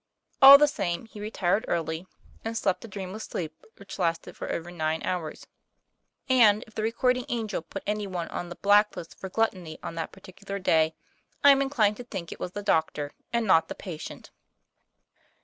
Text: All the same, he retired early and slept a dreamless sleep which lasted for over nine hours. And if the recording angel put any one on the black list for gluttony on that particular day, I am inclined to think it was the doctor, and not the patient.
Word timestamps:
All 0.41 0.57
the 0.57 0.67
same, 0.67 1.05
he 1.05 1.21
retired 1.21 1.63
early 1.67 2.07
and 2.43 2.57
slept 2.57 2.83
a 2.83 2.87
dreamless 2.87 3.25
sleep 3.25 3.53
which 3.77 3.99
lasted 3.99 4.35
for 4.35 4.51
over 4.51 4.71
nine 4.71 5.03
hours. 5.03 5.45
And 6.27 6.63
if 6.65 6.73
the 6.73 6.81
recording 6.81 7.25
angel 7.29 7.61
put 7.61 7.83
any 7.85 8.07
one 8.07 8.27
on 8.29 8.49
the 8.49 8.55
black 8.55 8.97
list 8.97 9.15
for 9.19 9.29
gluttony 9.29 9.77
on 9.83 9.93
that 9.93 10.11
particular 10.11 10.57
day, 10.57 10.95
I 11.43 11.51
am 11.51 11.61
inclined 11.61 11.97
to 11.97 12.03
think 12.03 12.31
it 12.31 12.39
was 12.39 12.53
the 12.53 12.63
doctor, 12.63 13.11
and 13.31 13.45
not 13.45 13.67
the 13.67 13.75
patient. 13.75 14.31